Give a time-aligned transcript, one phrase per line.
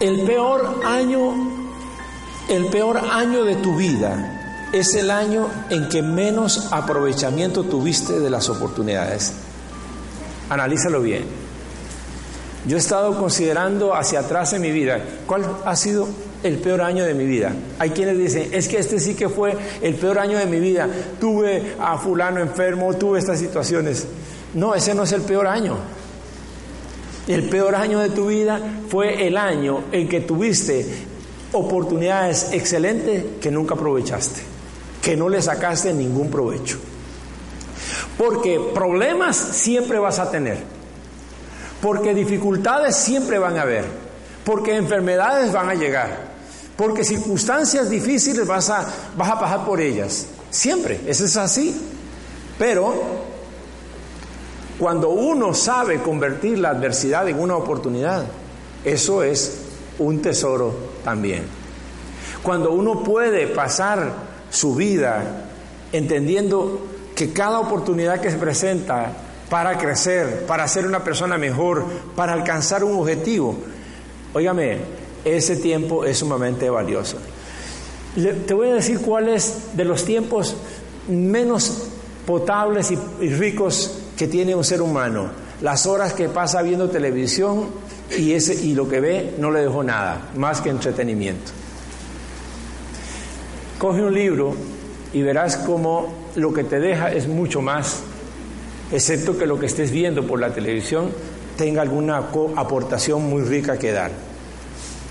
[0.00, 1.34] El peor año,
[2.48, 8.30] el peor año de tu vida es el año en que menos aprovechamiento tuviste de
[8.30, 9.34] las oportunidades.
[10.48, 11.24] Analízalo bien.
[12.66, 16.08] Yo he estado considerando hacia atrás en mi vida cuál ha sido
[16.42, 17.52] el peor año de mi vida.
[17.78, 20.88] Hay quienes dicen, es que este sí que fue el peor año de mi vida.
[21.20, 24.06] Tuve a fulano enfermo, tuve estas situaciones.
[24.54, 25.76] No, ese no es el peor año.
[27.26, 30.86] El peor año de tu vida fue el año en que tuviste
[31.52, 34.40] oportunidades excelentes que nunca aprovechaste,
[35.02, 36.78] que no le sacaste ningún provecho.
[38.16, 40.58] Porque problemas siempre vas a tener,
[41.80, 43.84] porque dificultades siempre van a haber,
[44.44, 46.30] porque enfermedades van a llegar,
[46.76, 50.26] porque circunstancias difíciles vas a, vas a pasar por ellas.
[50.50, 51.74] Siempre, eso es así.
[52.58, 53.29] Pero
[54.80, 58.24] cuando uno sabe convertir la adversidad en una oportunidad,
[58.82, 59.58] eso es
[59.98, 61.42] un tesoro también.
[62.42, 64.10] Cuando uno puede pasar
[64.48, 65.48] su vida
[65.92, 66.80] entendiendo
[67.14, 69.12] que cada oportunidad que se presenta
[69.50, 71.84] para crecer, para ser una persona mejor,
[72.16, 73.58] para alcanzar un objetivo,
[74.32, 74.78] óigame,
[75.26, 77.18] ese tiempo es sumamente valioso.
[78.46, 80.56] te voy a decir cuáles de los tiempos
[81.06, 81.88] menos
[82.24, 85.30] potables y ricos que tiene un ser humano,
[85.62, 87.70] las horas que pasa viendo televisión
[88.18, 91.52] y, ese, y lo que ve no le dejó nada, más que entretenimiento.
[93.78, 94.54] Coge un libro
[95.14, 98.00] y verás cómo lo que te deja es mucho más,
[98.92, 101.08] excepto que lo que estés viendo por la televisión
[101.56, 104.10] tenga alguna aportación muy rica que dar.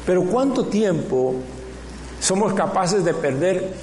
[0.06, 1.34] Pero ¿cuánto tiempo
[2.20, 3.74] somos capaces de perder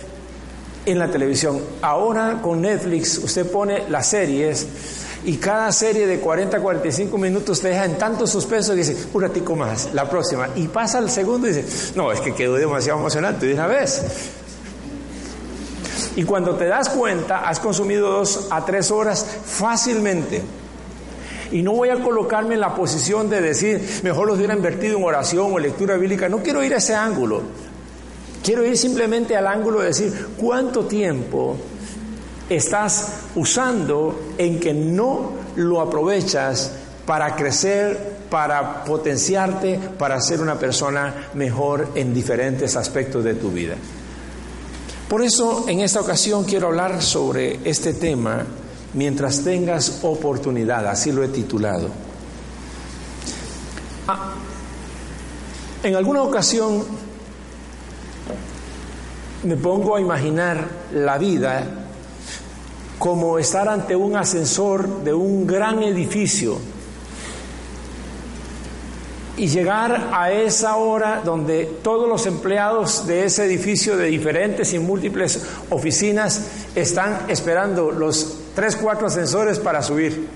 [0.85, 1.61] en la televisión?
[1.83, 4.69] Ahora con Netflix usted pone las series
[5.27, 9.20] y cada serie de 40 45 minutos te deja en tanto suspenso que dice, un
[9.20, 10.48] ratico más, la próxima.
[10.55, 14.05] Y pasa el segundo y dice, no, es que quedó demasiado emocionante de una vez.
[16.15, 20.42] Y cuando te das cuenta, has consumido dos a tres horas fácilmente.
[21.51, 25.03] Y no voy a colocarme en la posición de decir, mejor los hubiera invertido en
[25.03, 26.29] oración o lectura bíblica.
[26.29, 27.42] No quiero ir a ese ángulo.
[28.45, 31.57] Quiero ir simplemente al ángulo de decir, ¿cuánto tiempo
[32.48, 36.73] estás usando en que no lo aprovechas
[37.07, 43.77] para crecer, para potenciarte, para ser una persona mejor en diferentes aspectos de tu vida.
[45.08, 48.45] Por eso en esta ocasión quiero hablar sobre este tema
[48.95, 51.89] mientras tengas oportunidad, así lo he titulado.
[54.08, 54.35] Ah,
[55.83, 56.85] en alguna ocasión
[59.45, 61.86] me pongo a imaginar la vida
[62.98, 66.58] como estar ante un ascensor de un gran edificio
[69.36, 74.79] y llegar a esa hora donde todos los empleados de ese edificio de diferentes y
[74.79, 80.27] múltiples oficinas están esperando los tres, cuatro ascensores para subir.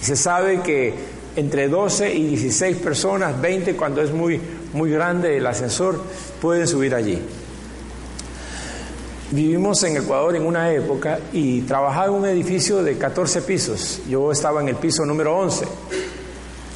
[0.00, 0.94] Se sabe que
[1.36, 4.40] entre 12 y 16 personas, 20 cuando es muy,
[4.72, 6.02] muy grande el ascensor,
[6.40, 7.20] pueden subir allí.
[9.30, 14.00] Vivimos en Ecuador en una época y trabajaba en un edificio de 14 pisos.
[14.08, 15.66] Yo estaba en el piso número 11.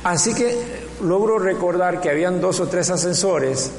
[0.05, 0.55] Así que
[1.03, 3.71] logro recordar que habían dos o tres ascensores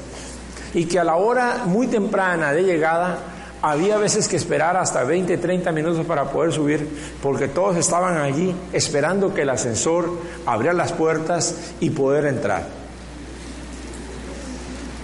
[0.74, 3.18] y que a la hora muy temprana de llegada
[3.62, 6.88] había veces que esperar hasta 20, 30 minutos para poder subir
[7.22, 12.66] porque todos estaban allí esperando que el ascensor abriera las puertas y poder entrar.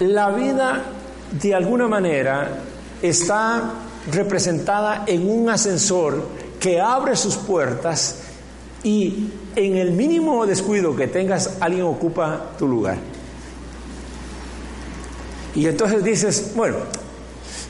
[0.00, 0.86] La vida
[1.30, 2.64] de alguna manera
[3.02, 3.72] está
[4.10, 6.22] representada en un ascensor
[6.58, 8.16] que abre sus puertas
[8.82, 12.98] y en el mínimo descuido que tengas, alguien ocupa tu lugar.
[15.54, 16.76] Y entonces dices, bueno,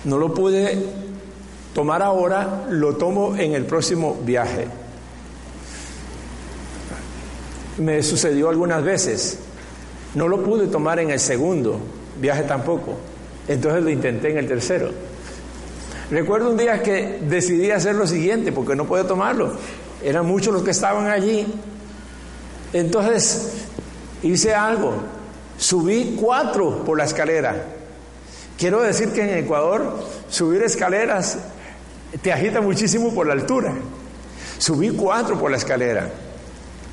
[0.04, 0.86] no lo pude
[1.74, 4.66] tomar ahora, lo tomo en el próximo viaje.
[7.78, 9.38] Me sucedió algunas veces,
[10.14, 11.80] no lo pude tomar en el segundo
[12.20, 12.96] viaje tampoco,
[13.48, 15.09] entonces lo intenté en el tercero.
[16.10, 19.52] Recuerdo un día que decidí hacer lo siguiente, porque no puedo tomarlo.
[20.02, 21.46] Eran muchos los que estaban allí.
[22.72, 23.52] Entonces
[24.22, 24.94] hice algo.
[25.56, 27.64] Subí cuatro por la escalera.
[28.58, 31.38] Quiero decir que en Ecuador subir escaleras
[32.22, 33.72] te agita muchísimo por la altura.
[34.58, 36.10] Subí cuatro por la escalera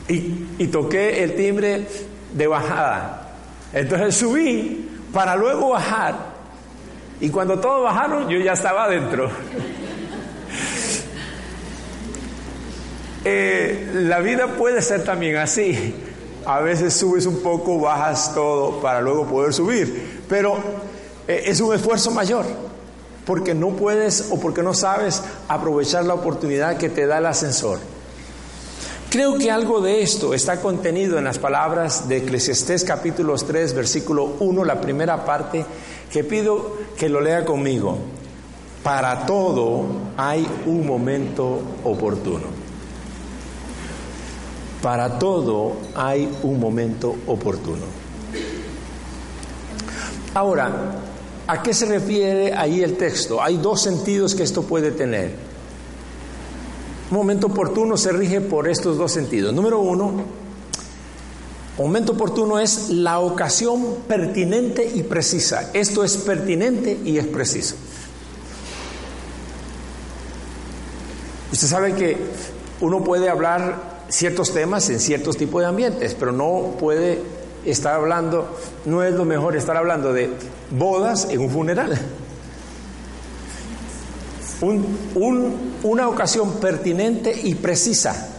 [0.07, 1.87] y, y toqué el timbre
[2.33, 3.33] de bajada.
[3.73, 6.36] Entonces subí para luego bajar
[7.19, 9.29] y cuando todos bajaron, yo ya estaba adentro.
[13.29, 15.95] Eh, la vida puede ser también así.
[16.45, 20.21] a veces subes un poco, bajas todo para luego poder subir.
[20.29, 20.57] Pero
[21.27, 22.45] eh, es un esfuerzo mayor,
[23.25, 27.79] porque no puedes o porque no sabes aprovechar la oportunidad que te da el ascensor.
[29.09, 34.35] Creo que algo de esto está contenido en las palabras de Eclesiastés capítulo 3, versículo
[34.39, 35.65] 1, la primera parte,
[36.11, 37.97] que pido que lo lea conmigo.
[38.83, 42.47] Para todo hay un momento oportuno.
[44.81, 47.85] Para todo hay un momento oportuno.
[50.33, 50.95] Ahora,
[51.47, 53.41] ¿a qué se refiere ahí el texto?
[53.41, 55.31] Hay dos sentidos que esto puede tener.
[57.09, 59.53] Un momento oportuno se rige por estos dos sentidos.
[59.53, 60.13] Número uno,
[61.77, 65.71] momento oportuno es la ocasión pertinente y precisa.
[65.73, 67.75] Esto es pertinente y es preciso.
[71.51, 72.17] Usted sabe que
[72.81, 77.21] uno puede hablar ciertos temas en ciertos tipos de ambientes, pero no puede
[77.65, 80.29] estar hablando, no es lo mejor estar hablando de
[80.71, 81.99] bodas en un funeral
[85.83, 88.36] una ocasión pertinente y precisa.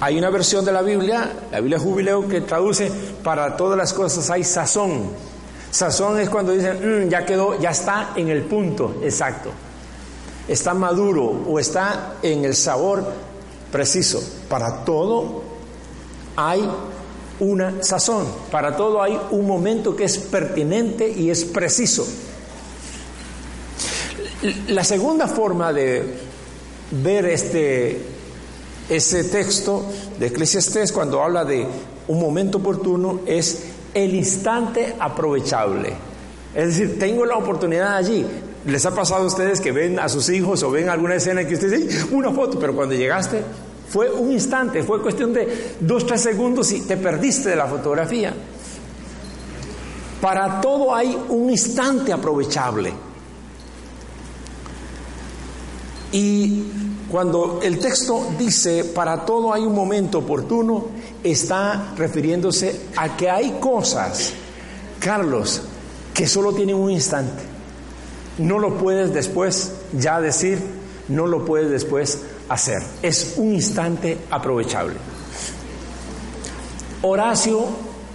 [0.00, 2.90] Hay una versión de la Biblia, la Biblia Jubileo, que traduce
[3.22, 5.10] para todas las cosas hay sazón.
[5.70, 9.50] Sazón es cuando dicen, mm, ya quedó, ya está en el punto exacto.
[10.48, 13.04] Está maduro o está en el sabor
[13.72, 14.22] preciso.
[14.48, 15.42] Para todo
[16.36, 16.68] hay
[17.40, 18.26] una sazón.
[18.50, 22.06] Para todo hay un momento que es pertinente y es preciso.
[24.68, 26.18] La segunda forma de
[26.90, 28.15] ver este,
[28.88, 29.84] ese texto
[30.18, 31.66] de Eclesiastés cuando habla de
[32.08, 35.94] un momento oportuno es el instante aprovechable.
[36.54, 38.24] Es decir, tengo la oportunidad allí.
[38.66, 41.54] ¿Les ha pasado a ustedes que ven a sus hijos o ven alguna escena que
[41.54, 43.42] ustedes dicen, una foto, pero cuando llegaste
[43.88, 48.34] fue un instante, fue cuestión de dos, tres segundos y te perdiste de la fotografía?
[50.20, 52.92] Para todo hay un instante aprovechable.
[56.12, 56.64] Y
[57.10, 60.86] cuando el texto dice, para todo hay un momento oportuno,
[61.22, 64.32] está refiriéndose a que hay cosas,
[64.98, 65.62] Carlos,
[66.12, 67.42] que solo tienen un instante.
[68.38, 70.58] No lo puedes después ya decir,
[71.08, 72.82] no lo puedes después hacer.
[73.02, 74.96] Es un instante aprovechable.
[77.02, 77.66] Horacio,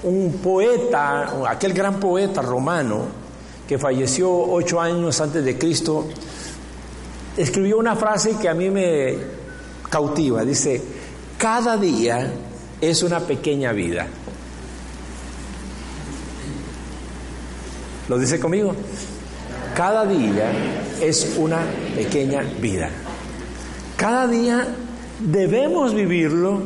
[0.03, 3.05] un poeta, aquel gran poeta romano,
[3.67, 6.07] que falleció ocho años antes de Cristo,
[7.37, 9.17] escribió una frase que a mí me
[9.89, 10.43] cautiva.
[10.43, 10.81] Dice,
[11.37, 12.31] cada día
[12.79, 14.07] es una pequeña vida.
[18.09, 18.73] ¿Lo dice conmigo?
[19.75, 20.51] Cada día
[21.01, 21.59] es una
[21.95, 22.89] pequeña vida.
[23.95, 24.67] Cada día
[25.19, 26.61] debemos vivirlo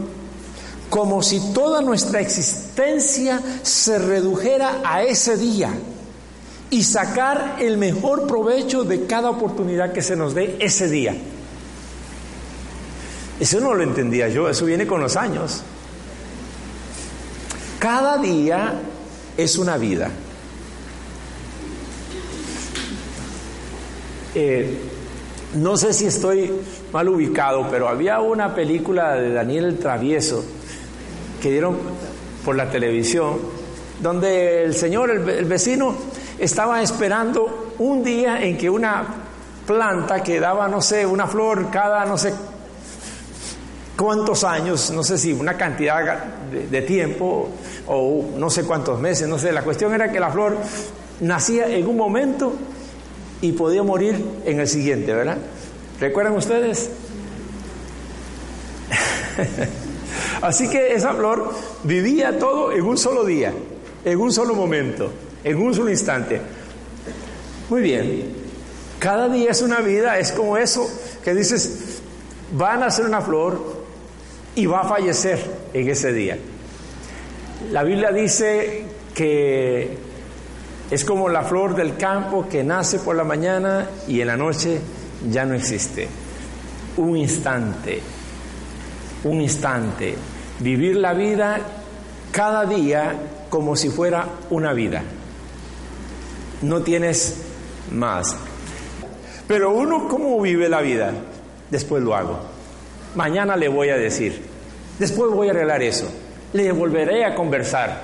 [0.90, 5.72] como si toda nuestra existencia se redujera a ese día
[6.70, 11.16] y sacar el mejor provecho de cada oportunidad que se nos dé ese día.
[13.40, 15.62] Eso no lo entendía yo, eso viene con los años.
[17.80, 18.82] Cada día
[19.38, 20.10] es una vida.
[24.34, 24.78] Eh,
[25.56, 26.52] no sé si estoy
[26.92, 30.44] mal ubicado, pero había una película de Daniel el Travieso
[31.42, 31.78] que dieron
[32.44, 33.38] por la televisión,
[34.02, 35.96] donde el señor, el vecino,
[36.40, 39.06] estaba esperando un día en que una
[39.66, 42.34] planta que daba, no sé, una flor cada no sé
[43.98, 47.50] cuántos años, no sé si una cantidad de, tiempo
[47.88, 50.58] o no sé cuántos meses, no sé, la cuestión era que la flor
[51.22, 52.54] nacía en un momento
[53.42, 55.38] y podía morir en el siguiente, ¿verdad?
[56.00, 56.90] ¿Recuerdan ustedes?
[60.42, 63.54] Así que esa flor vivía todo en un solo día,
[64.04, 65.12] en un solo momento
[65.46, 66.42] en un solo instante.
[67.70, 68.34] Muy bien,
[69.00, 70.90] cada día es una vida, es como eso
[71.24, 72.02] que dices,
[72.60, 73.86] va a nacer una flor
[74.56, 75.40] y va a fallecer
[75.72, 76.38] en ese día.
[77.72, 79.98] La Biblia dice que
[80.90, 84.80] es como la flor del campo que nace por la mañana y en la noche
[85.30, 86.08] ya no existe.
[86.98, 88.02] Un instante,
[89.24, 90.16] un instante.
[90.60, 91.60] Vivir la vida
[92.32, 93.14] cada día
[93.50, 95.04] como si fuera una vida
[96.62, 97.42] no tienes
[97.92, 98.36] más.
[99.48, 101.12] Pero uno, ¿cómo vive la vida?
[101.70, 102.40] Después lo hago.
[103.16, 104.42] Mañana le voy a decir.
[105.00, 106.08] Después voy a arreglar eso.
[106.54, 108.02] Le volveré a conversar.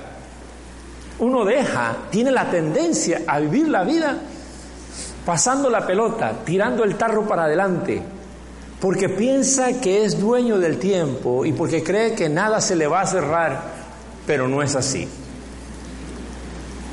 [1.18, 4.18] Uno deja, tiene la tendencia a vivir la vida
[5.24, 8.02] pasando la pelota, tirando el tarro para adelante.
[8.82, 13.02] porque piensa que es dueño del tiempo y porque cree que nada se le va
[13.02, 13.62] a cerrar,
[14.26, 15.08] pero no es así.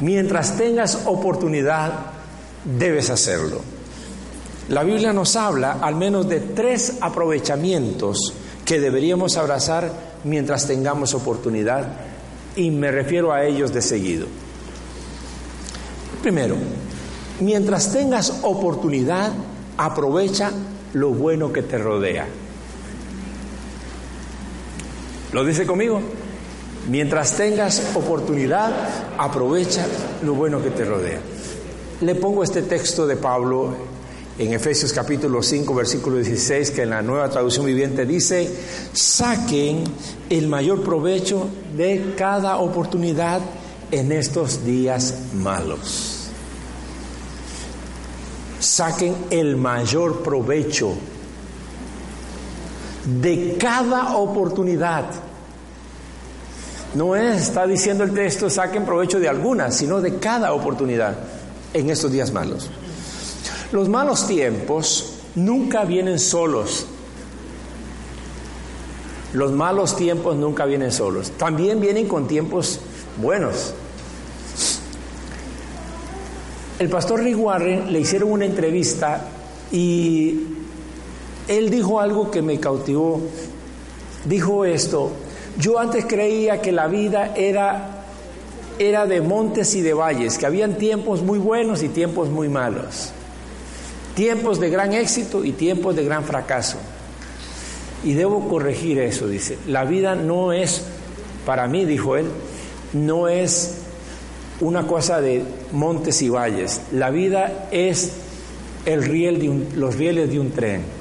[0.01, 1.94] Mientras tengas oportunidad,
[2.63, 3.62] debes hacerlo.
[4.70, 8.34] La Biblia nos habla al menos de tres aprovechamientos
[8.65, 9.91] que deberíamos abrazar
[10.24, 11.88] mientras tengamos oportunidad
[12.56, 14.27] y me refiero a ellos de seguido.
[16.22, 16.56] Primero,
[17.39, 19.32] mientras tengas oportunidad,
[19.77, 20.51] aprovecha
[20.94, 22.27] lo bueno que te rodea.
[25.32, 26.01] ¿Lo dice conmigo?
[26.89, 28.72] Mientras tengas oportunidad,
[29.17, 29.86] aprovecha
[30.24, 31.19] lo bueno que te rodea.
[32.01, 33.74] Le pongo este texto de Pablo
[34.38, 38.50] en Efesios capítulo 5, versículo 16, que en la nueva traducción viviente dice,
[38.93, 39.84] saquen
[40.29, 43.41] el mayor provecho de cada oportunidad
[43.91, 46.19] en estos días malos
[48.60, 50.93] saquen el mayor provecho
[53.22, 55.05] de cada oportunidad.
[56.96, 61.15] No está diciendo el texto saquen provecho de alguna, sino de cada oportunidad
[61.74, 62.69] en estos días malos.
[63.72, 66.88] Los malos tiempos nunca vienen solos.
[69.34, 71.31] Los malos tiempos nunca vienen solos.
[71.38, 72.79] También vienen con tiempos
[73.22, 73.75] buenos.
[76.79, 79.27] El pastor Rick Warren le hicieron una entrevista
[79.72, 80.48] y
[81.48, 83.22] él dijo algo que me cautivó.
[84.25, 85.12] Dijo esto,
[85.60, 88.06] yo antes creía que la vida era,
[88.80, 93.12] era de montes y de valles, que habían tiempos muy buenos y tiempos muy malos,
[94.16, 96.78] tiempos de gran éxito y tiempos de gran fracaso.
[98.06, 100.84] Y debo corregir eso, dice, la vida no es,
[101.46, 102.28] para mí, dijo él,
[102.94, 103.80] no es
[104.62, 106.82] una cosa de montes y valles.
[106.94, 108.13] La vida es
[108.86, 110.99] el riel de los rieles de un tren.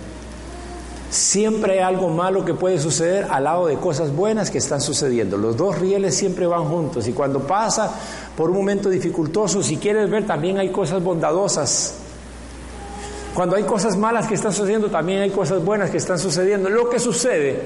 [1.11, 5.39] Siempre hay algo malo que puede suceder al lado de cosas buenas que están sucediendo.
[5.39, 7.95] Los dos rieles siempre van juntos y cuando pasa
[8.37, 11.95] por un momento dificultoso, si quieres ver, también hay cosas bondadosas.
[13.35, 16.69] Cuando hay cosas malas que están sucediendo, también hay cosas buenas que están sucediendo.
[16.69, 17.63] Lo que sucede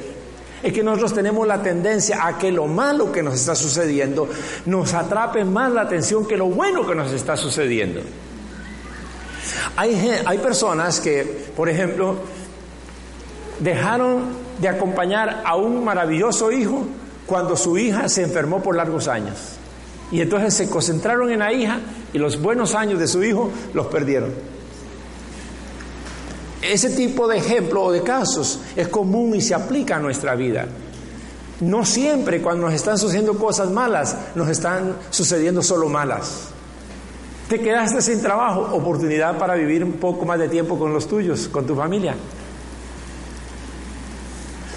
[0.63, 4.29] es que nosotros tenemos la tendencia a que lo malo que nos está sucediendo
[4.67, 8.01] nos atrape más la atención que lo bueno que nos está sucediendo.
[9.77, 12.17] Hay, hay personas que, por ejemplo,
[13.62, 14.25] dejaron
[14.61, 16.87] de acompañar a un maravilloso hijo
[17.26, 19.37] cuando su hija se enfermó por largos años.
[20.11, 21.81] Y entonces se concentraron en la hija
[22.12, 24.31] y los buenos años de su hijo los perdieron.
[26.61, 30.66] Ese tipo de ejemplo o de casos es común y se aplica a nuestra vida.
[31.61, 36.49] No siempre cuando nos están sucediendo cosas malas, nos están sucediendo solo malas.
[37.49, 41.49] Te quedaste sin trabajo, oportunidad para vivir un poco más de tiempo con los tuyos,
[41.49, 42.14] con tu familia.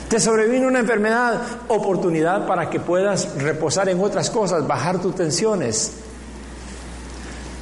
[0.10, 5.94] Te sobrevino una enfermedad, oportunidad para que puedas reposar en otras cosas, bajar tus tensiones.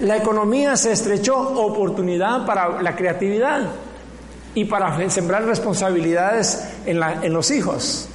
[0.01, 3.61] La economía se estrechó, oportunidad para la creatividad
[4.55, 8.09] y para sembrar responsabilidades en, los hijos.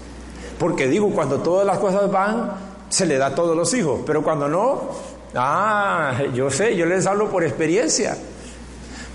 [0.59, 2.53] Porque digo, cuando todas las cosas van,
[2.91, 4.91] se le da a todos los hijos, pero cuando no,
[5.35, 8.19] ah, yo sé, yo les hablo por experiencia.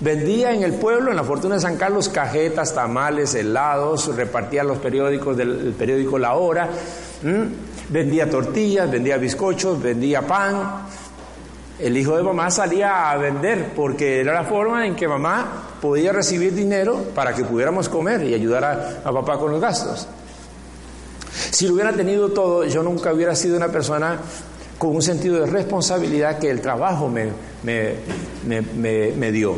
[0.00, 4.78] Vendía en el pueblo, en la Fortuna de San Carlos, cajetas, tamales, helados, repartía los
[4.78, 6.68] periódicos del periódico La Hora,
[7.88, 10.86] vendía tortillas, vendía bizcochos, vendía pan,
[11.78, 16.12] el hijo de mamá salía a vender porque era la forma en que mamá podía
[16.12, 18.64] recibir dinero para que pudiéramos comer y ayudar
[19.04, 20.06] a, papá con los gastos.
[21.50, 24.18] Si lo hubiera tenido todo, yo nunca hubiera sido una persona
[24.78, 27.30] con un sentido de responsabilidad que el trabajo me,
[27.64, 29.56] me, dio.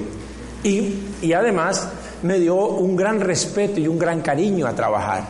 [0.63, 1.89] Y, y además
[2.23, 5.25] me dio un gran respeto y un gran cariño a trabajar.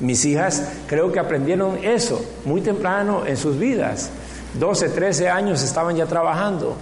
[0.00, 4.10] Mis hijas creo que aprendieron eso muy temprano en sus vidas.
[4.58, 6.76] 12, 13 años estaban ya trabajando.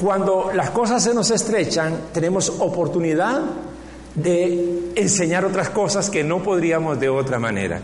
[0.00, 3.42] Cuando las cosas se nos estrechan, tenemos oportunidad
[4.14, 7.80] de enseñar otras cosas que no podríamos de otra manera.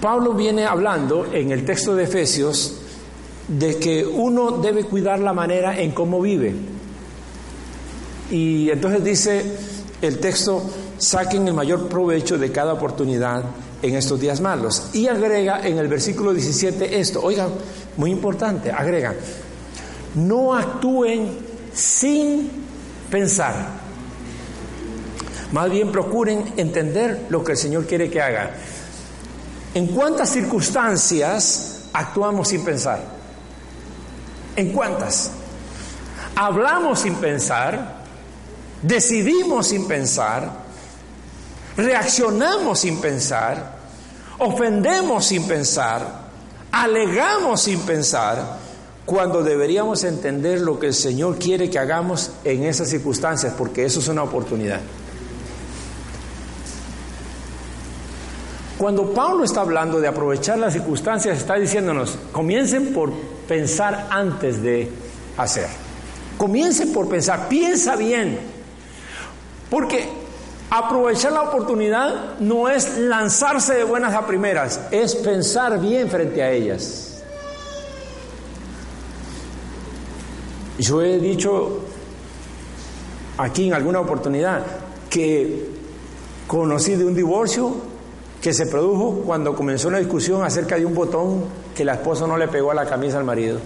[0.00, 2.77] Pablo viene hablando en el texto de Efesios
[3.48, 6.54] de que uno debe cuidar la manera en cómo vive.
[8.30, 9.56] Y entonces dice
[10.02, 10.62] el texto,
[10.98, 13.42] saquen el mayor provecho de cada oportunidad
[13.80, 14.90] en estos días malos.
[14.92, 17.50] Y agrega en el versículo 17 esto, oigan,
[17.96, 19.14] muy importante, agrega,
[20.14, 21.30] no actúen
[21.72, 22.50] sin
[23.10, 23.88] pensar.
[25.52, 28.50] Más bien procuren entender lo que el Señor quiere que haga.
[29.74, 33.17] ¿En cuántas circunstancias actuamos sin pensar?
[34.58, 35.30] ¿En cuántas?
[36.38, 37.96] hablamos sin pensar,
[38.80, 40.52] decidimos sin pensar,
[41.76, 43.76] reaccionamos sin pensar,
[44.38, 46.28] ofendemos sin pensar,
[46.70, 48.58] alegamos sin pensar,
[49.04, 53.98] cuando deberíamos entender lo que el Señor quiere que hagamos en esas circunstancias, porque eso
[53.98, 54.80] es una oportunidad.
[58.78, 63.12] Cuando Pablo está hablando de aprovechar las circunstancias, está diciéndonos, comiencen por
[63.48, 64.88] pensar antes de
[65.36, 65.66] hacer.
[66.36, 68.38] Comiencen por pensar, piensa bien.
[69.68, 70.08] Porque
[70.70, 76.52] aprovechar la oportunidad no es lanzarse de buenas a primeras, es pensar bien frente a
[76.52, 77.20] ellas.
[80.78, 81.80] Yo he dicho
[83.38, 84.62] aquí en alguna oportunidad
[85.10, 85.68] que
[86.46, 87.97] conocí de un divorcio
[88.40, 92.36] que se produjo cuando comenzó una discusión acerca de un botón que la esposa no
[92.36, 93.58] le pegó a la camisa al marido.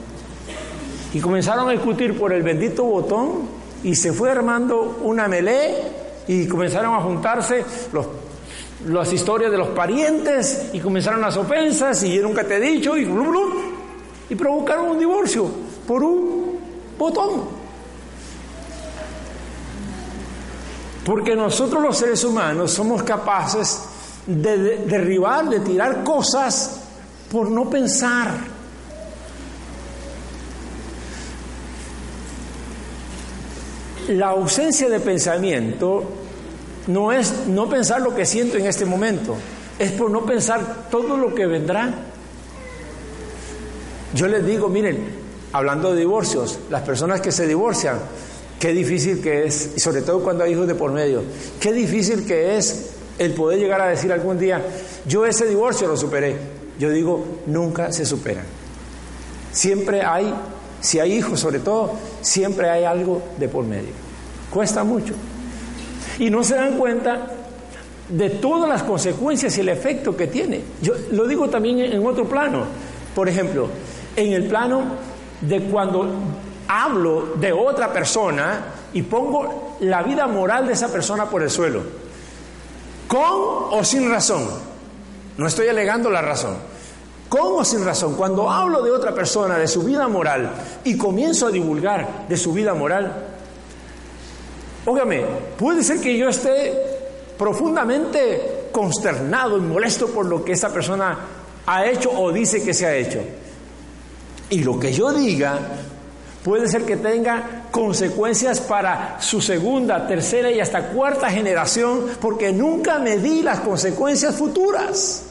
[1.13, 3.49] Y comenzaron a discutir por el bendito botón
[3.83, 5.75] y se fue armando una melé
[6.27, 7.65] y comenzaron a juntarse
[8.87, 12.97] las historias de los parientes y comenzaron las ofensas y yo nunca te he dicho
[12.97, 13.07] y
[14.31, 15.51] y provocaron un divorcio
[15.87, 16.59] por un
[16.99, 17.63] botón.
[21.05, 23.92] Porque nosotros los seres humanos somos capaces
[24.27, 26.81] de derribar, de tirar cosas
[27.31, 28.31] por no pensar.
[34.09, 36.05] La ausencia de pensamiento
[36.89, 39.37] no es no pensar lo que siento en este momento,
[39.79, 41.95] es por no pensar todo lo que vendrá.
[44.15, 44.99] Yo les digo, miren,
[45.53, 47.99] hablando de divorcios, las personas que se divorcian,
[48.59, 51.23] qué difícil que es, y sobre todo cuando hay hijos de por medio,
[51.61, 54.63] qué difícil que es el poder llegar a decir algún día,
[55.07, 56.37] yo ese divorcio lo superé.
[56.79, 58.43] Yo digo, nunca se supera.
[59.53, 60.33] Siempre hay,
[60.81, 63.91] si hay hijos sobre todo, siempre hay algo de por medio.
[64.51, 65.15] Cuesta mucho.
[66.19, 67.27] Y no se dan cuenta
[68.09, 70.63] de todas las consecuencias y el efecto que tiene.
[70.81, 72.65] Yo lo digo también en otro plano.
[73.15, 73.69] Por ejemplo,
[74.17, 74.83] en el plano
[75.41, 76.09] de cuando
[76.69, 82.02] hablo de otra persona y pongo la vida moral de esa persona por el suelo
[83.13, 84.49] con o sin razón.
[85.37, 86.57] No estoy alegando la razón.
[87.29, 88.15] Con o sin razón.
[88.15, 90.51] Cuando hablo de otra persona, de su vida moral,
[90.83, 93.13] y comienzo a divulgar de su vida moral,
[94.87, 95.27] óigame,
[95.59, 96.73] puede ser que yo esté
[97.37, 101.19] profundamente consternado y molesto por lo que esa persona
[101.67, 103.21] ha hecho o dice que se ha hecho.
[104.49, 105.59] Y lo que yo diga
[106.43, 112.99] puede ser que tenga consecuencias para su segunda, tercera y hasta cuarta generación, porque nunca
[112.99, 115.25] medí las consecuencias futuras.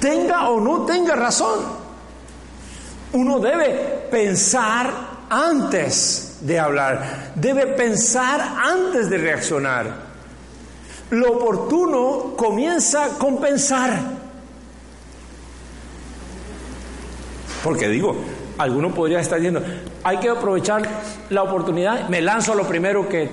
[0.00, 1.60] Tenga o no tenga razón,
[3.12, 4.92] uno debe pensar
[5.30, 10.14] antes de hablar, debe pensar antes de reaccionar.
[11.10, 13.98] Lo oportuno comienza con pensar.
[17.62, 18.16] Porque digo,
[18.58, 19.62] alguno podría estar diciendo,
[20.02, 20.82] hay que aprovechar
[21.30, 23.30] la oportunidad, me lanzo a lo primero que,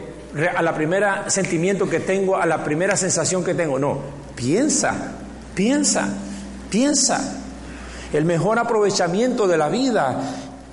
[0.56, 3.78] a la primera sentimiento que tengo, a la primera sensación que tengo.
[3.78, 4.00] No,
[4.36, 5.14] piensa,
[5.54, 6.10] piensa,
[6.70, 7.38] piensa.
[8.14, 10.22] El mejor aprovechamiento de la vida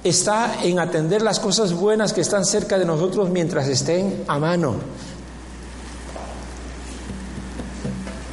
[0.02, 4.76] está en atender las cosas buenas que están cerca de nosotros mientras estén a mano.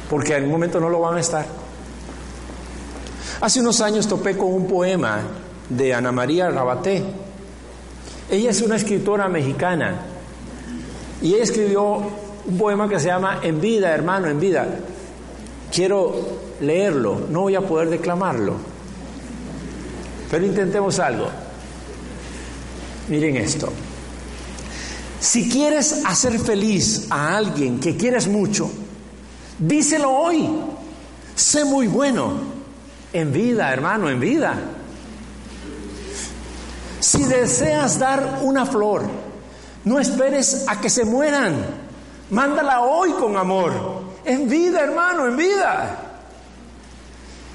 [0.08, 1.46] Porque en un momento no lo van a estar.
[3.40, 5.20] Hace unos años topé con un poema
[5.68, 7.02] de Ana María Rabaté.
[8.30, 9.94] Ella es una escritora mexicana
[11.22, 12.02] y ella escribió
[12.46, 14.66] un poema que se llama En vida, hermano, en vida.
[15.72, 16.14] Quiero
[16.60, 18.54] leerlo, no voy a poder declamarlo,
[20.30, 21.28] pero intentemos algo.
[23.08, 23.72] Miren esto.
[25.20, 28.70] Si quieres hacer feliz a alguien que quieres mucho,
[29.58, 30.48] díselo hoy.
[31.34, 32.56] Sé muy bueno.
[33.12, 34.56] En vida, hermano, en vida.
[37.06, 39.04] Si deseas dar una flor,
[39.84, 41.54] no esperes a que se mueran.
[42.30, 43.72] Mándala hoy con amor.
[44.24, 46.00] En vida, hermano, en vida.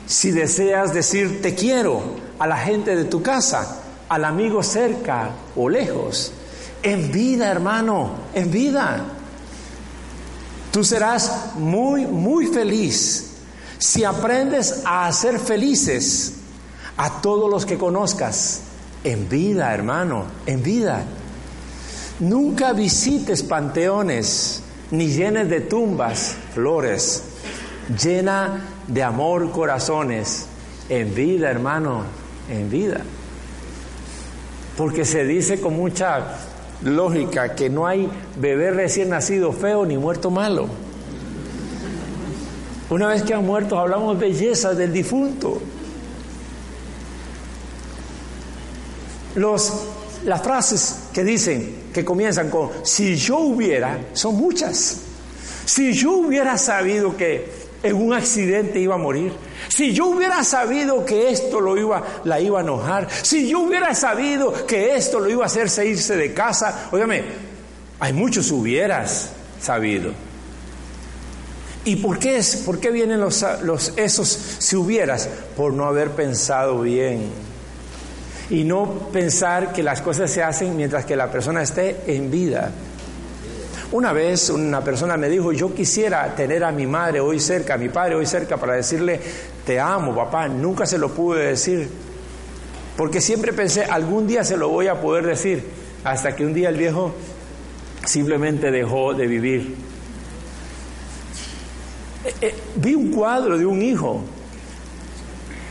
[0.08, 2.02] Si deseas decir te quiero
[2.40, 6.32] a la gente de tu casa, al amigo cerca o lejos,
[6.82, 9.04] en vida, hermano, en vida.
[10.72, 13.32] Tú serás muy, muy feliz
[13.78, 16.36] si aprendes a hacer felices
[16.96, 18.62] a todos los que conozcas
[19.04, 21.04] en vida, hermano, en vida.
[22.20, 24.62] Nunca visites panteones
[24.92, 27.24] ni llenes de tumbas flores.
[28.02, 30.48] Llena de amor corazones.
[30.90, 32.04] En vida, hermano,
[32.50, 33.02] en vida.
[34.78, 36.38] Porque se dice con mucha
[36.84, 40.68] lógica que no hay bebé recién nacido feo ni muerto malo.
[42.90, 45.62] Una vez que han muerto hablamos belleza del difunto.
[49.36, 49.74] Los,
[50.26, 54.98] las frases que dicen, que comienzan con, si yo hubiera, son muchas.
[55.66, 59.34] Si yo hubiera sabido que en un accidente iba a morir,
[59.70, 63.96] si yo hubiera sabido que esto lo iba, la iba a enojar, si yo hubiera
[63.96, 67.24] sabido que esto lo iba a hacerse irse de casa, óigame,
[68.00, 70.12] hay muchos hubieras sabido.
[71.84, 72.58] ¿Y por qué es?
[72.58, 74.28] ¿Por qué vienen los, los esos
[74.60, 75.28] si hubieras?
[75.58, 77.51] Por no haber pensado bien.
[78.52, 82.70] Y no pensar que las cosas se hacen mientras que la persona esté en vida.
[83.94, 87.78] Una vez una persona me dijo, yo quisiera tener a mi madre hoy cerca, a
[87.78, 89.20] mi padre hoy cerca para decirle,
[89.66, 90.48] te amo, papá.
[90.48, 91.90] Nunca se lo pude decir,
[92.96, 95.66] porque siempre pensé, algún día se lo voy a poder decir,
[96.04, 97.14] hasta que un día el viejo
[98.06, 99.76] simplemente dejó de vivir.
[102.24, 104.22] Eh, eh, vi un cuadro de un hijo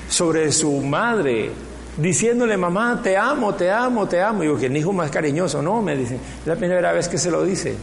[0.08, 1.52] sobre su madre
[1.96, 4.42] diciéndole, mamá, te amo, te amo, te amo.
[4.42, 7.18] Y digo, que el hijo más cariñoso, no, me dicen, es la primera vez que
[7.18, 7.76] se lo dice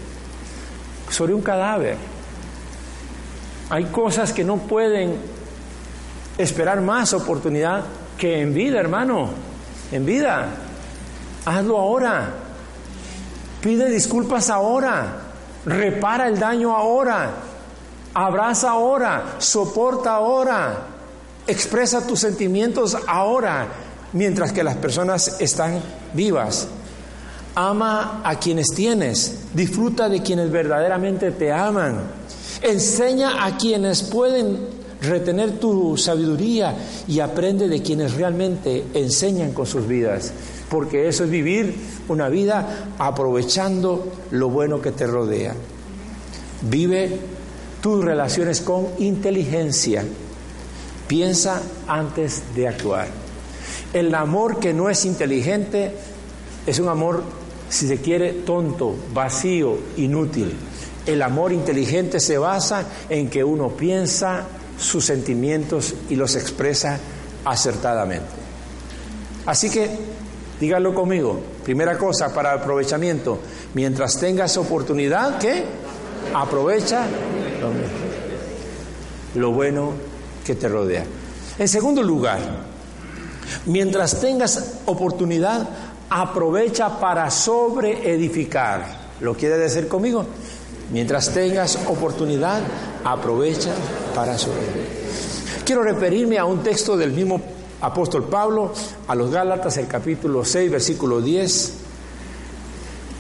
[1.10, 1.98] sobre un cadáver.
[3.70, 5.16] Hay cosas que no pueden
[6.38, 7.84] esperar más oportunidad
[8.18, 9.30] que en vida, hermano.
[9.92, 10.48] En vida.
[11.46, 12.30] Hazlo ahora.
[13.62, 15.22] Pide disculpas ahora.
[15.66, 17.32] Repara el daño ahora.
[18.14, 19.36] Abraza ahora.
[19.40, 20.88] Soporta ahora.
[21.46, 23.68] Expresa tus sentimientos ahora,
[24.14, 25.80] mientras que las personas están
[26.14, 26.68] vivas.
[27.56, 32.02] Ama a quienes tienes, disfruta de quienes verdaderamente te aman,
[32.62, 36.76] enseña a quienes pueden retener tu sabiduría
[37.08, 40.32] y aprende de quienes realmente enseñan con sus vidas,
[40.70, 41.76] porque eso es vivir
[42.08, 45.54] una vida aprovechando lo bueno que te rodea.
[46.62, 47.20] Vive
[47.82, 50.04] tus relaciones con inteligencia,
[51.08, 53.27] piensa antes de actuar.
[53.98, 55.92] El amor que no es inteligente
[56.68, 57.24] es un amor
[57.68, 60.54] si se quiere, tonto, vacío, inútil.
[61.08, 64.44] El amor inteligente se basa en que uno piensa
[64.80, 67.00] sus sentimientos y los expresa
[67.44, 68.28] acertadamente.
[69.48, 69.90] Así que,
[70.60, 73.40] díganlo conmigo, primera cosa para aprovechamiento,
[73.74, 75.64] mientras tengas oportunidad, ¿qué?
[76.36, 77.08] Aprovecha
[79.34, 79.94] lo bueno
[80.46, 81.04] que te rodea.
[81.58, 82.67] En segundo lugar,
[83.66, 85.68] mientras tengas oportunidad,
[86.10, 89.08] aprovecha para sobreedificar.
[89.20, 90.26] ¿Lo quiere decir conmigo?
[90.92, 92.62] Mientras tengas oportunidad,
[93.04, 93.72] aprovecha
[94.16, 95.64] para sobreedificar.
[95.66, 97.42] Quiero referirme a un texto del mismo
[97.82, 98.72] apóstol Pablo,
[99.08, 101.74] a los Gálatas, el capítulo 6, versículo 10,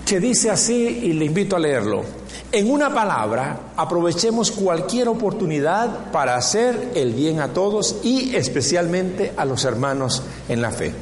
[0.05, 2.03] que dice así, y le invito a leerlo.
[2.49, 9.43] En una palabra, aprovechemos cualquier oportunidad para hacer el bien a todos y especialmente a
[9.43, 10.93] los hermanos en la fe.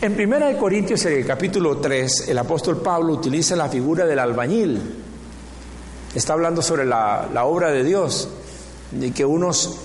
[0.00, 4.82] En 1 Corintios, en el capítulo 3, el apóstol Pablo utiliza la figura del albañil.
[6.12, 8.28] Está hablando sobre la, obra de Dios,
[8.90, 9.76] de que unos,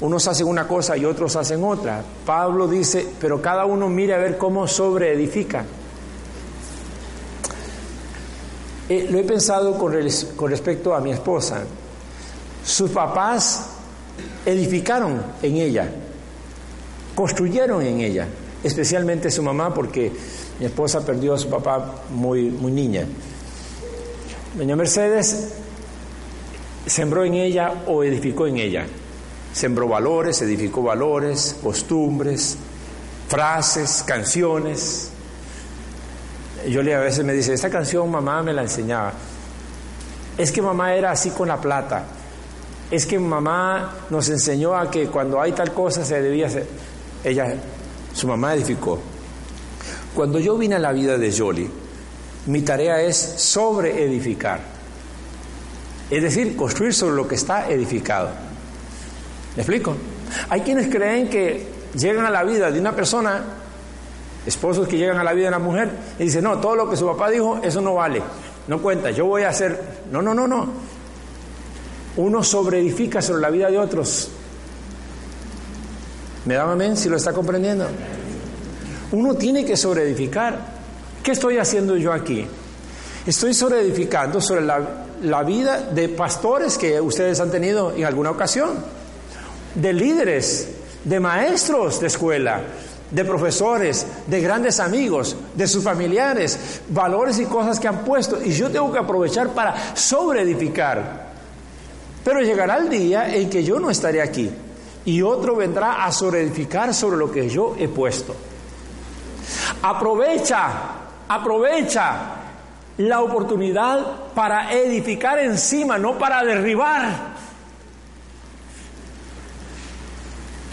[0.00, 2.04] unos hacen una cosa y otros hacen otra.
[2.24, 5.64] Pablo dice, pero cada uno mire a ver cómo sobreedifica.
[8.88, 9.94] Eh, lo he pensado con,
[10.36, 11.64] con respecto a mi esposa.
[12.64, 13.66] Sus papás
[14.44, 15.88] edificaron en ella,
[17.14, 18.28] construyeron en ella
[18.66, 20.12] especialmente su mamá, porque
[20.58, 23.06] mi esposa perdió a su papá muy, muy niña.
[24.56, 25.52] Doña Mercedes
[26.86, 28.86] sembró en ella o edificó en ella.
[29.52, 32.56] Sembró valores, edificó valores, costumbres,
[33.28, 35.10] frases, canciones.
[36.68, 39.12] Yo le a veces me dice, esta canción mamá me la enseñaba.
[40.38, 42.04] Es que mamá era así con la plata.
[42.90, 46.66] Es que mamá nos enseñó a que cuando hay tal cosa se debía hacer.
[47.24, 47.54] Ella
[48.16, 48.98] su mamá edificó.
[50.14, 51.68] Cuando yo vine a la vida de Jolie,
[52.46, 54.60] mi tarea es sobre edificar.
[56.08, 58.30] Es decir, construir sobre lo que está edificado.
[59.56, 59.94] ¿Me explico?
[60.48, 63.44] Hay quienes creen que llegan a la vida de una persona,
[64.46, 66.96] esposos que llegan a la vida de una mujer, y dicen, no, todo lo que
[66.96, 68.22] su papá dijo, eso no vale,
[68.68, 69.96] no cuenta, yo voy a hacer...
[70.10, 70.68] No, no, no, no.
[72.16, 74.30] Uno sobre edifica sobre la vida de otros
[76.46, 77.88] ¿Me da amén si lo está comprendiendo?
[79.10, 80.76] Uno tiene que sobreedificar.
[81.20, 82.46] ¿Qué estoy haciendo yo aquí?
[83.26, 84.80] Estoy sobreedificando sobre la,
[85.22, 88.76] la vida de pastores que ustedes han tenido en alguna ocasión,
[89.74, 90.68] de líderes,
[91.02, 92.60] de maestros de escuela,
[93.10, 98.42] de profesores, de grandes amigos, de sus familiares, valores y cosas que han puesto.
[98.42, 101.26] Y yo tengo que aprovechar para sobreedificar.
[102.24, 104.50] Pero llegará el día en que yo no estaré aquí
[105.04, 108.34] y otro vendrá a sobreedificar sobre lo que yo he puesto.
[109.82, 110.68] Aprovecha,
[111.28, 112.16] aprovecha
[112.98, 117.35] la oportunidad para edificar encima, no para derribar.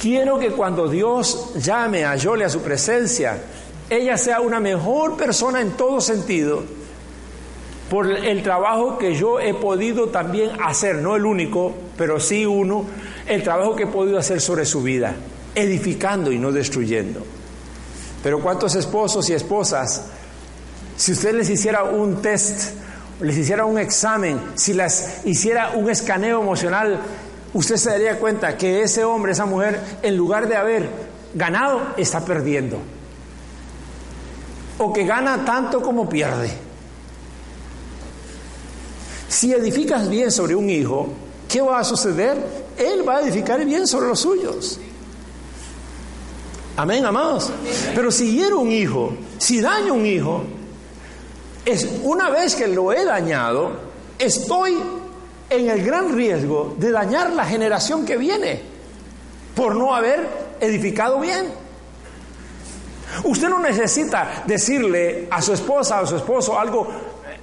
[0.03, 3.41] Quiero que cuando Dios llame a Yole a su presencia,
[3.89, 6.61] ella sea una mejor persona en todo sentido
[7.89, 12.83] por el trabajo que yo he podido también hacer, no el único, pero sí uno,
[13.25, 15.15] el trabajo que he podido hacer sobre su vida,
[15.55, 17.25] edificando y no destruyendo.
[18.21, 20.07] Pero ¿cuántos esposos y esposas,
[20.97, 22.75] si usted les hiciera un test,
[23.21, 26.99] les hiciera un examen, si les hiciera un escaneo emocional
[27.53, 30.89] usted se daría cuenta que ese hombre, esa mujer, en lugar de haber
[31.33, 32.79] ganado, está perdiendo.
[34.79, 36.51] O que gana tanto como pierde.
[39.27, 41.09] Si edificas bien sobre un hijo,
[41.47, 42.37] ¿qué va a suceder?
[42.77, 44.79] Él va a edificar bien sobre los suyos.
[46.75, 47.51] Amén, amados.
[47.93, 50.43] Pero si hiero un hijo, si daño un hijo,
[51.65, 53.71] es una vez que lo he dañado,
[54.17, 54.77] estoy
[55.55, 58.61] en el gran riesgo de dañar la generación que viene
[59.55, 60.27] por no haber
[60.59, 61.45] edificado bien.
[63.23, 66.87] Usted no necesita decirle a su esposa o a su esposo algo,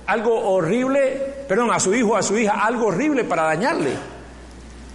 [0.06, 3.92] algo horrible, perdón, a su hijo o a su hija algo horrible para dañarle.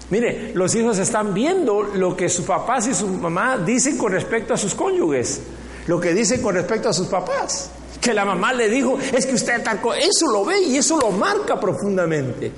[0.09, 4.53] Mire, los hijos están viendo lo que sus papás y su mamá dicen con respecto
[4.53, 5.41] a sus cónyuges,
[5.87, 7.71] lo que dicen con respecto a sus papás.
[8.01, 11.09] Que la mamá le dijo, es que usted atacó, eso lo ve y eso lo
[11.11, 12.51] marca profundamente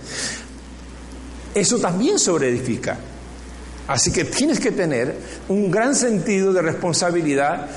[1.59, 2.97] eso también sobreedifica.
[3.87, 5.15] Así que tienes que tener
[5.47, 7.67] un gran sentido de responsabilidad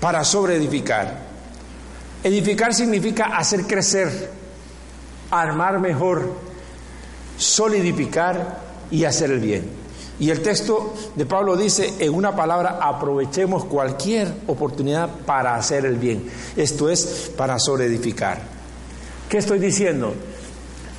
[0.00, 1.26] para sobreedificar.
[2.22, 4.30] Edificar significa hacer crecer,
[5.30, 6.32] armar mejor,
[7.36, 9.86] solidificar y hacer el bien.
[10.18, 15.96] Y el texto de Pablo dice, en una palabra, aprovechemos cualquier oportunidad para hacer el
[15.96, 16.24] bien.
[16.56, 18.40] Esto es para sobreedificar.
[19.28, 20.14] ¿Qué estoy diciendo?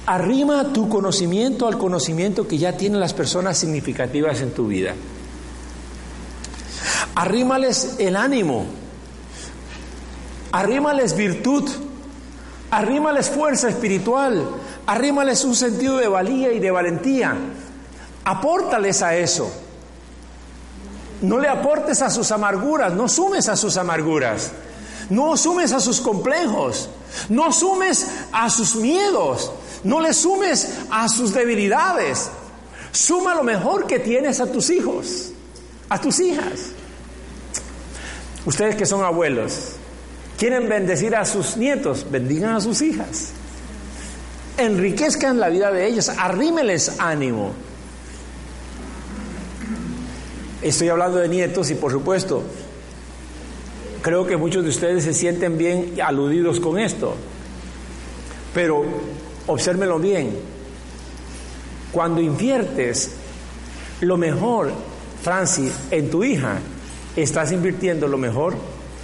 [0.07, 4.95] Arrima tu conocimiento al conocimiento que ya tienen las personas significativas en tu vida.
[7.13, 8.65] Arrímales el ánimo.
[10.53, 11.69] Arrímales virtud.
[12.71, 14.47] Arrímales fuerza espiritual.
[14.85, 17.35] Arrímales un sentido de valía y de valentía.
[18.23, 19.51] Apórtales a eso.
[21.21, 24.51] No le aportes a sus amarguras, no sumes a sus amarguras.
[25.09, 26.89] No sumes a sus complejos.
[27.27, 29.51] No sumes a sus miedos.
[29.87, 32.29] No le sumes a sus debilidades.
[32.91, 35.31] Suma lo mejor que tienes a tus hijos,
[35.87, 36.71] a tus hijas.
[38.45, 39.75] Ustedes que son abuelos,
[40.37, 43.29] quieren bendecir a sus nietos, bendigan a sus hijas.
[44.57, 47.53] Enriquezcan la vida de ellos, arrímeles ánimo.
[50.61, 52.43] Estoy hablando de nietos y por supuesto,
[54.01, 57.15] creo que muchos de ustedes se sienten bien aludidos con esto.
[58.53, 58.83] Pero
[59.47, 60.37] obsérmelo bien,
[61.91, 63.11] cuando inviertes
[64.01, 64.71] lo mejor,
[65.23, 66.59] Francis, en tu hija,
[67.15, 68.55] estás invirtiendo lo mejor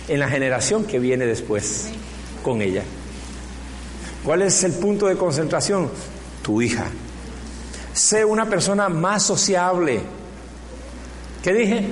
[0.08, 1.90] en la generación que viene después
[2.44, 2.84] con ella.
[4.24, 5.90] ¿Cuál es el punto de concentración?
[6.42, 6.86] Tu hija.
[7.94, 10.02] Sé una persona más sociable.
[11.42, 11.90] ¿Qué dije?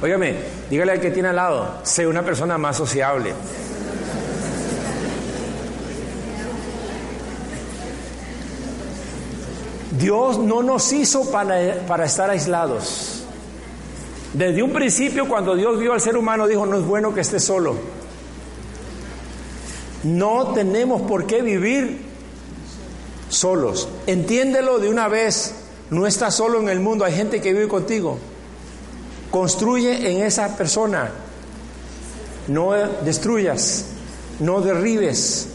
[0.00, 0.36] Óigame,
[0.70, 3.34] dígale al que tiene al lado, sé una persona más sociable.
[9.98, 13.24] Dios no nos hizo para, para, estar aislados.
[14.32, 17.40] Desde un principio, cuando Dios vio al ser humano, dijo, no es bueno que esté
[17.40, 17.76] solo.
[20.04, 22.02] No tenemos por qué vivir
[23.28, 23.88] solos.
[24.06, 25.54] Entiéndelo de una vez.
[25.90, 28.18] No estás solo en el mundo, hay gente que vive contigo.
[29.30, 31.10] Construye en esa persona.
[32.46, 32.72] No
[33.04, 33.86] destruyas,
[34.40, 35.48] no derribes,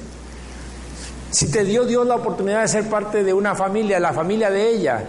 [1.34, 4.70] si te dio Dios la oportunidad de ser parte de una familia, la familia de
[4.70, 5.04] ella,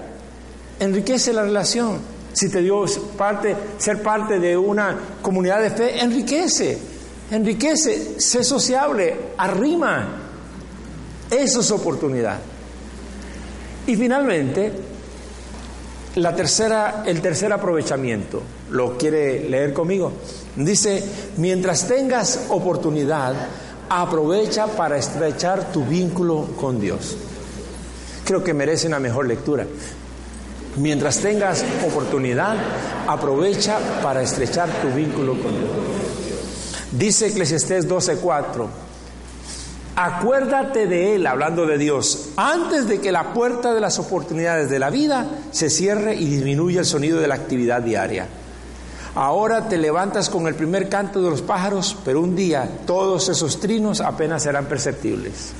[0.80, 1.98] enriquece la relación.
[2.32, 2.86] Si te dio
[3.18, 6.78] parte, ser parte de una comunidad de fe, enriquece,
[7.30, 10.16] enriquece, sé sociable, arrima.
[11.30, 12.38] Eso es oportunidad.
[13.86, 14.72] Y finalmente,
[16.14, 20.10] la tercera, el tercer aprovechamiento, lo quiere leer conmigo.
[20.56, 21.04] Dice,
[21.36, 23.34] mientras tengas oportunidad,
[23.88, 27.16] aprovecha para estrechar tu vínculo con Dios.
[28.24, 29.66] Creo que merece una mejor lectura.
[30.76, 32.56] Mientras tengas oportunidad,
[33.06, 35.70] aprovecha para estrechar tu vínculo con Dios.
[36.90, 38.68] Dice Eclesiastés 12:4,
[39.96, 44.78] acuérdate de Él, hablando de Dios, antes de que la puerta de las oportunidades de
[44.78, 48.26] la vida se cierre y disminuya el sonido de la actividad diaria.
[49.14, 53.60] Ahora te levantas con el primer canto de los pájaros, pero un día todos esos
[53.60, 55.52] trinos apenas serán perceptibles.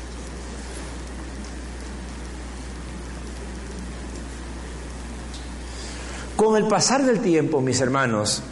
[6.36, 8.42] Con el pasar del tiempo, mis hermanos,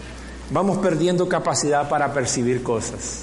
[0.50, 3.22] vamos perdiendo capacidad para percibir cosas.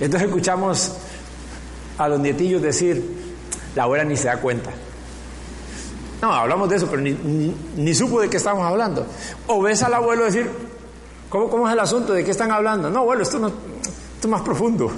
[0.00, 0.92] Entonces escuchamos
[1.96, 3.02] a los nietillos decir,
[3.74, 4.70] la abuela ni se da cuenta.
[6.22, 9.04] No, hablamos de eso, pero ni, supo de qué estamos hablando.
[9.48, 10.48] O ves al abuelo decir,
[11.28, 12.12] ¿cómo, ¿cómo, es el asunto?
[12.12, 12.88] ¿De qué están hablando?
[12.90, 13.58] No, abuelo, esto, no, esto
[14.22, 14.92] es más profundo.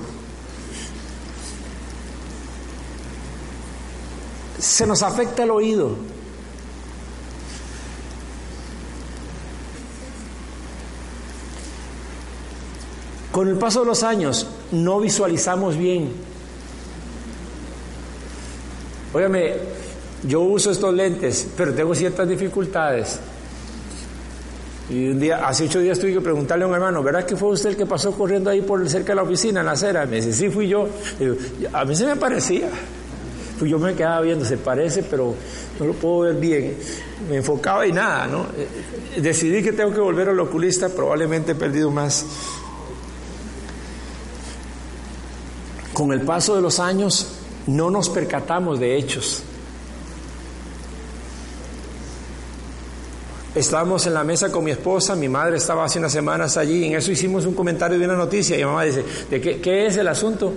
[4.58, 5.96] Se nos afecta el oído.
[13.32, 16.12] Con el paso de los años no visualizamos bien.
[19.14, 19.73] Óigame,
[20.26, 23.18] yo uso estos lentes, pero tengo ciertas dificultades.
[24.90, 27.50] Y un día, hace ocho días tuve que preguntarle a un hermano, ¿verdad que fue
[27.50, 30.04] usted el que pasó corriendo ahí por cerca de la oficina, en la acera?
[30.04, 30.88] Me dice, sí, fui yo.
[31.72, 32.68] a mí se me parecía.
[33.58, 35.34] Pues yo me quedaba viendo, se parece, pero
[35.78, 36.76] no lo puedo ver bien.
[37.30, 38.46] Me enfocaba y nada, ¿no?
[38.56, 42.26] Eh, decidí que tengo que volver al oculista, probablemente he perdido más.
[45.92, 47.28] Con el paso de los años
[47.68, 49.44] no nos percatamos de hechos.
[53.54, 56.96] Estábamos en la mesa con mi esposa, mi madre estaba hace unas semanas allí, en
[56.96, 60.08] eso hicimos un comentario de una noticia, y mamá dice, ¿de qué, qué es el
[60.08, 60.54] asunto?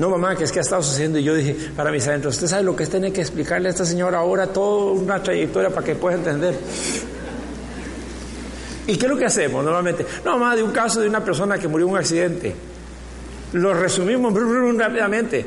[0.00, 1.18] No, mamá, que es que ha estado sucediendo.
[1.18, 3.70] Y yo dije, para mis adentros, usted sabe lo que es tener que explicarle a
[3.70, 6.58] esta señora ahora toda una trayectoria para que pueda entender.
[8.86, 10.06] ¿Y qué es lo que hacemos normalmente?
[10.24, 12.56] No, mamá, de un caso de una persona que murió en un accidente.
[13.52, 14.32] Lo resumimos
[14.78, 15.44] rápidamente.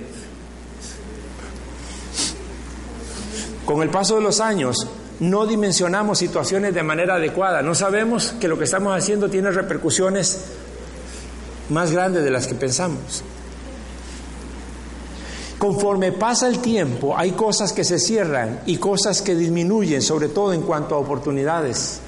[3.66, 4.88] Con el paso de los años,
[5.24, 7.62] no dimensionamos situaciones de manera adecuada.
[7.62, 10.42] No sabemos que lo que estamos haciendo tiene repercusiones
[11.70, 13.24] más grandes de las que pensamos.
[15.58, 20.52] Conforme pasa el tiempo, hay cosas que se cierran y cosas que disminuyen, sobre todo
[20.52, 22.02] en cuanto a oportunidades.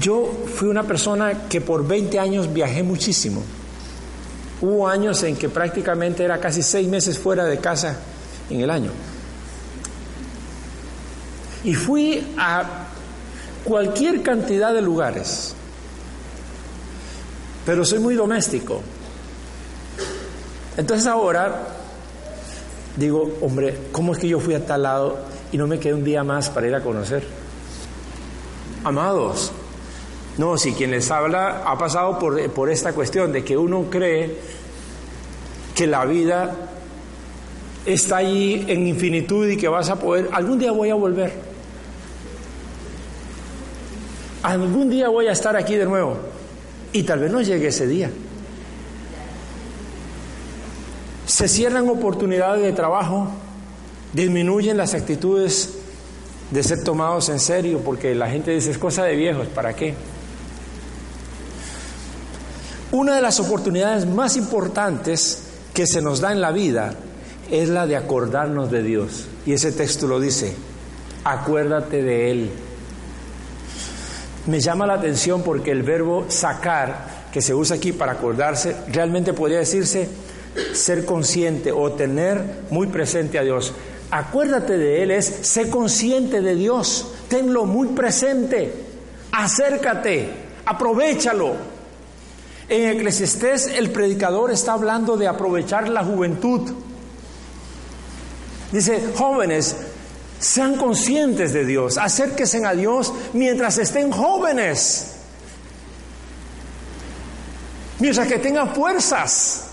[0.00, 3.42] Yo fui una persona que por 20 años viajé muchísimo.
[4.60, 7.96] Hubo años en que prácticamente era casi seis meses fuera de casa
[8.50, 8.90] en el año.
[11.64, 12.86] Y fui a
[13.64, 15.54] cualquier cantidad de lugares,
[17.64, 18.80] pero soy muy doméstico.
[20.76, 21.68] Entonces ahora
[22.96, 25.18] digo, hombre, ¿cómo es que yo fui a tal lado
[25.52, 27.24] y no me quedé un día más para ir a conocer?
[28.84, 29.52] Amados,
[30.38, 34.36] no, si quien les habla ha pasado por, esta cuestión de que uno cree
[35.74, 36.54] que la vida
[37.84, 41.32] está allí en infinitud y que vas a poder, algún día voy a volver.
[44.44, 46.16] Algún día voy a estar aquí de nuevo.
[46.92, 48.08] Y tal vez no llegue ese día.
[51.26, 53.28] Se cierran oportunidades de trabajo,
[54.12, 55.78] disminuyen las actitudes
[56.52, 59.94] de ser tomados en serio, porque la gente dice es cosa de viejos, ¿para qué?
[62.98, 66.94] Una de las oportunidades más importantes que se nos da en la vida
[67.48, 69.28] es la de acordarnos de Dios.
[69.46, 70.52] Y ese texto lo dice,
[71.22, 72.50] acuérdate de Él.
[74.48, 79.32] Me llama la atención porque el verbo sacar, que se usa aquí para acordarse, realmente
[79.32, 80.08] podría decirse
[80.72, 83.74] ser consciente o tener muy presente a Dios.
[84.10, 88.72] Acuérdate de Él es ser consciente de Dios, tenlo muy presente,
[89.30, 90.30] acércate,
[90.66, 91.67] aprovechalo.
[92.68, 96.70] En Eclesiastés el predicador está hablando de aprovechar la juventud.
[98.70, 99.76] Dice, jóvenes,
[100.38, 105.14] sean conscientes de Dios, acérquense a Dios mientras estén jóvenes,
[107.98, 109.68] mientras que tengan fuerzas,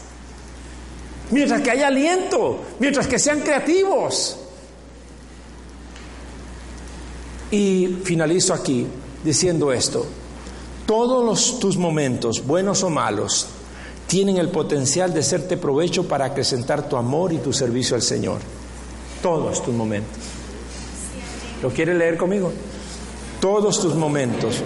[1.32, 4.40] mientras que haya aliento, mientras que sean creativos.
[7.52, 8.88] Y finalizo aquí
[9.24, 10.08] diciendo esto.
[10.86, 13.48] Todos tus momentos, buenos o malos,
[14.06, 18.38] tienen el potencial de serte provecho para acrecentar tu amor y tu servicio al Señor.
[19.24, 20.20] Todos tus momentos.
[21.64, 22.52] ¿Lo quieres leer conmigo?
[23.42, 24.62] Todos tus momentos,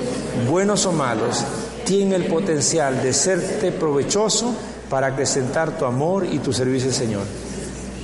[0.49, 1.45] buenos o malos,
[1.85, 4.53] tienen el potencial de serte provechoso
[4.89, 7.23] para acrecentar tu amor y tu servicio al Señor.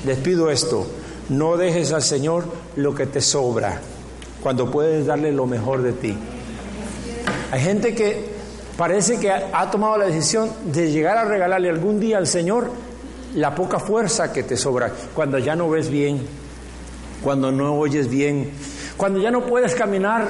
[0.05, 0.87] Les pido esto,
[1.27, 2.45] no dejes al Señor
[2.77, 3.81] lo que te sobra
[4.41, 6.17] cuando puedes darle lo mejor de ti.
[7.55, 8.21] Hay gente que
[8.75, 12.69] parece que ha tomado la decisión de llegar a regalarle algún día al Señor
[13.33, 16.19] la poca fuerza que te sobra, cuando ya no ves bien,
[17.23, 18.51] cuando no oyes bien,
[18.97, 20.27] cuando ya no puedes caminar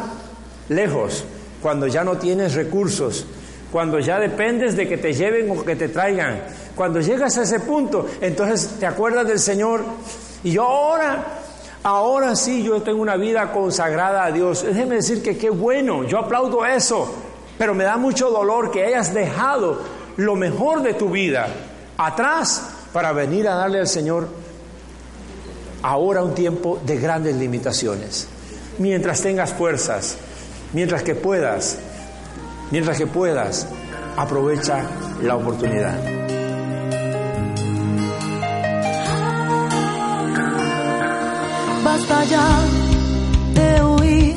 [0.70, 1.26] lejos,
[1.64, 3.26] cuando ya no tienes recursos,
[3.72, 6.44] cuando ya dependes de que te lleven o que te traigan.
[6.76, 9.84] Cuando llegas a ese punto, entonces te acuerdas del Señor
[10.44, 11.26] y yo ahora,
[11.86, 14.64] ahora sí, yo tengo una vida consagrada a Dios.
[14.64, 17.14] Déjeme decir que qué bueno, yo aplaudo eso,
[17.58, 19.80] pero me da mucho dolor que hayas dejado
[20.18, 21.48] lo mejor de tu vida
[21.98, 24.28] atrás para venir a darle al Señor
[25.84, 28.28] ahora un tiempo de grandes limitaciones.
[28.80, 30.18] Mientras tengas fuerzas,
[30.74, 31.78] mientras que puedas,
[32.72, 33.68] Mientras que puedas,
[34.18, 34.84] aprovecha
[35.22, 36.25] la oportunidad.
[41.96, 42.48] Basta ya
[43.54, 44.36] de huir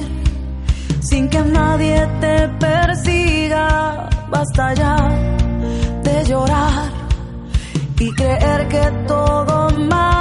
[1.01, 4.09] sin que nadie te persiga.
[4.31, 4.97] Basta ya
[6.05, 6.89] de llorar
[7.99, 10.18] y creer que todo mal